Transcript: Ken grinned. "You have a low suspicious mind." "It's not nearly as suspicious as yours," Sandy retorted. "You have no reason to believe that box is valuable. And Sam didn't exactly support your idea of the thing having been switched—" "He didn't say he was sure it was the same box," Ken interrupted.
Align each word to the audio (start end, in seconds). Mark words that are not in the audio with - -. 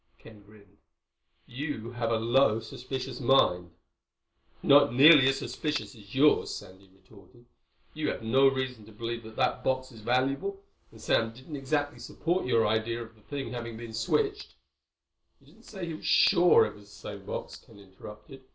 Ken 0.17 0.41
grinned. 0.41 0.79
"You 1.45 1.91
have 1.91 2.09
a 2.09 2.17
low 2.17 2.59
suspicious 2.59 3.19
mind." 3.19 3.69
"It's 4.55 4.63
not 4.63 4.91
nearly 4.95 5.27
as 5.27 5.37
suspicious 5.37 5.93
as 5.93 6.15
yours," 6.15 6.49
Sandy 6.49 6.89
retorted. 6.91 7.45
"You 7.93 8.09
have 8.09 8.23
no 8.23 8.47
reason 8.47 8.83
to 8.87 8.91
believe 8.91 9.21
that 9.35 9.63
box 9.63 9.91
is 9.91 10.01
valuable. 10.01 10.63
And 10.89 10.99
Sam 10.99 11.31
didn't 11.33 11.55
exactly 11.55 11.99
support 11.99 12.47
your 12.47 12.65
idea 12.65 13.03
of 13.03 13.13
the 13.13 13.21
thing 13.21 13.51
having 13.51 13.77
been 13.77 13.93
switched—" 13.93 14.55
"He 15.39 15.45
didn't 15.45 15.65
say 15.65 15.85
he 15.85 15.93
was 15.93 16.07
sure 16.07 16.65
it 16.65 16.73
was 16.73 16.85
the 16.85 16.95
same 16.95 17.23
box," 17.23 17.55
Ken 17.57 17.77
interrupted. 17.77 18.43